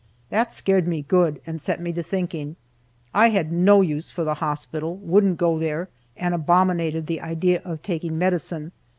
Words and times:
That 0.31 0.51
scared 0.51 0.87
me 0.87 1.03
good, 1.03 1.39
and 1.45 1.61
set 1.61 1.79
me 1.79 1.93
to 1.93 2.01
thinking. 2.01 2.55
I 3.13 3.29
had 3.29 3.51
no 3.51 3.81
use 3.81 4.09
for 4.09 4.23
the 4.23 4.33
hospital, 4.33 4.95
wouldn't 4.97 5.37
go 5.37 5.59
there, 5.59 5.89
and 6.17 6.33
abominated 6.33 7.05
the 7.05 7.21
idea 7.21 7.61
of 7.63 7.83
taking 7.83 8.17
medicine. 8.17 8.71